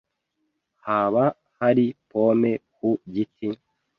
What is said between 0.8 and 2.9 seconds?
Haba hari pome ku